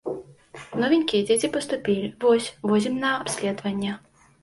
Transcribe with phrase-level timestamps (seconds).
[0.83, 3.97] Новенькія дзеці паступілі, вось, возім на абследаванне.